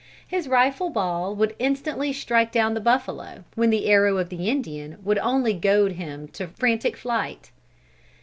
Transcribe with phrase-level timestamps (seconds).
[0.27, 4.97] His rifle ball would instantly strike down the buffalo, when the arrow of the Indian
[5.03, 7.51] would only goad him to frantic flight.